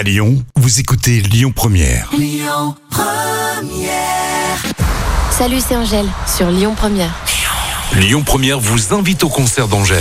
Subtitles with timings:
[0.00, 2.10] À Lyon, vous écoutez Lyon Première.
[5.30, 7.12] Salut, c'est Angèle sur Lyon Première.
[7.96, 10.00] Lyon Première vous invite au concert d'Angèle.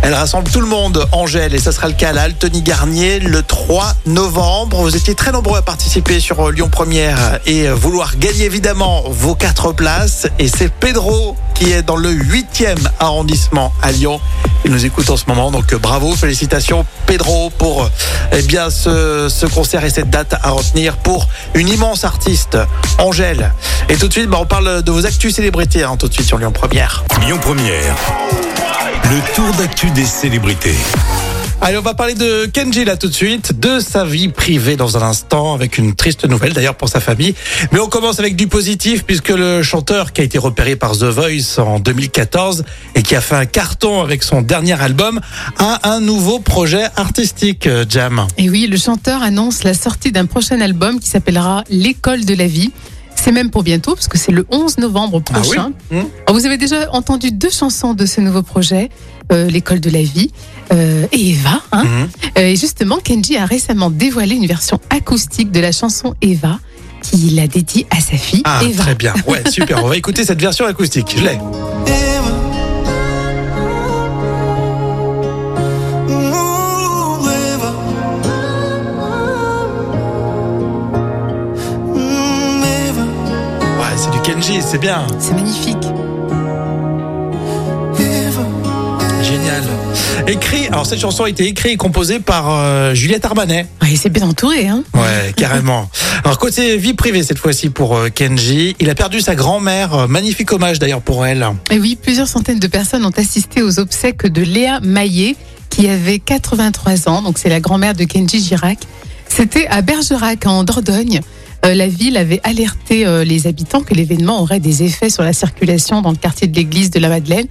[0.00, 3.18] Elle rassemble tout le monde, Angèle, et ça sera le cas à la Tony Garnier
[3.18, 4.80] le 3 novembre.
[4.80, 9.02] Vous étiez très nombreux à participer sur euh, Lyon Première et euh, vouloir gagner évidemment
[9.10, 10.26] vos quatre places.
[10.38, 14.20] Et c'est Pedro qui est dans le 8e arrondissement à Lyon.
[14.64, 17.88] Il nous écoute en ce moment, donc euh, bravo, félicitations Pedro pour euh,
[18.32, 22.56] eh bien ce, ce concert et cette date à retenir pour une immense artiste,
[22.98, 23.52] Angèle.
[23.88, 26.26] Et tout de suite, bah, on parle de vos actus célébrités, hein, tout de suite
[26.26, 27.04] sur Lyon Première.
[27.22, 27.96] Lyon Première.
[29.04, 30.76] Le tour d'actu des célébrités.
[31.60, 34.96] Allez, on va parler de Kenji là tout de suite, de sa vie privée dans
[34.96, 37.34] un instant, avec une triste nouvelle d'ailleurs pour sa famille.
[37.72, 41.04] Mais on commence avec du positif, puisque le chanteur qui a été repéré par The
[41.04, 45.20] Voice en 2014 et qui a fait un carton avec son dernier album,
[45.58, 48.28] a un nouveau projet artistique, euh, Jam.
[48.38, 52.46] Et oui, le chanteur annonce la sortie d'un prochain album qui s'appellera L'école de la
[52.46, 52.70] vie.
[53.20, 55.72] C'est même pour bientôt, parce que c'est le 11 novembre Ah oui prochain.
[55.90, 58.88] Alors, vous avez déjà entendu deux chansons de ce nouveau projet,
[59.32, 60.30] euh, L'école de la vie
[60.72, 61.60] euh, et Eva.
[61.72, 61.84] hein.
[61.84, 62.08] Mhm.
[62.38, 66.58] Euh, et justement, Kenji a récemment dévoilé une version acoustique de la chanson Eva,
[67.02, 68.84] qu'il a dédiée à sa fille Ah, Eva.
[68.84, 69.14] très bien.
[69.26, 69.84] Ouais, super.
[69.84, 71.14] On va écouter cette version acoustique.
[71.18, 71.38] Je l'ai.
[84.40, 85.04] Kenji, c'est bien.
[85.18, 85.76] C'est magnifique.
[89.20, 89.64] Génial.
[90.28, 93.66] Écrit, alors cette chanson a été écrite et composée par euh, Juliette Armanet.
[93.82, 95.90] Ouais, c'est bien entouré, hein Ouais, carrément.
[96.22, 100.06] Alors côté vie privée cette fois-ci pour euh, Kenji, il a perdu sa grand-mère, Euh,
[100.06, 101.44] magnifique hommage d'ailleurs pour elle.
[101.72, 105.34] Et oui, plusieurs centaines de personnes ont assisté aux obsèques de Léa Maillet,
[105.68, 108.78] qui avait 83 ans, donc c'est la grand-mère de Kenji Girac.
[109.28, 111.20] C'était à Bergerac, en Dordogne.
[111.64, 115.32] Euh, la ville avait alerté euh, les habitants que l'événement aurait des effets sur la
[115.32, 117.46] circulation dans le quartier de l'église de la Madeleine.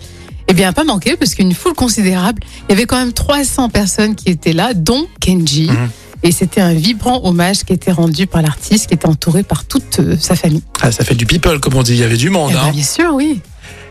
[0.48, 4.16] Eh bien, pas manqué, parce qu'une foule considérable, il y avait quand même 300 personnes
[4.16, 5.68] qui étaient là, dont Kenji.
[5.68, 5.90] Mhm.
[6.24, 10.00] Et c'était un vibrant hommage qui était rendu par l'artiste, qui était entouré par toute
[10.00, 10.64] euh, sa famille.
[10.82, 12.50] Ah, ça fait du people comme on dit, il y avait du monde.
[12.52, 12.72] Eh ben, hein.
[12.72, 13.42] bien sûr, oui.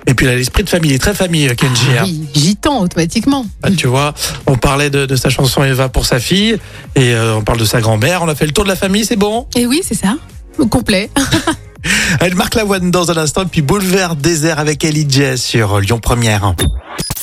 [0.07, 1.87] Et puis il a l'esprit de famille, il est très famille Kenji.
[1.97, 2.05] Ah hein.
[2.07, 3.45] oui, gitan automatiquement.
[3.63, 4.15] Ah, tu vois,
[4.47, 6.57] on parlait de, de sa chanson Eva pour sa fille
[6.95, 8.23] et euh, on parle de sa grand-mère.
[8.23, 9.47] On a fait le tour de la famille, c'est bon?
[9.57, 10.17] Et oui, c'est ça.
[10.59, 11.11] Au complet.
[12.21, 15.99] Elle marque la voix dans un instant, puis Boulevard désert avec Ellie Jazz sur Lyon
[15.99, 16.55] Première.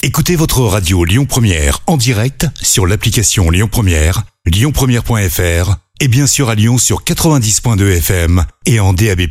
[0.02, 6.50] Écoutez votre radio Lyon Première en direct sur l'application Lyon Première, lyonpremière.fr et bien sûr
[6.50, 9.22] à Lyon sur 90.2 FM et en DAB+.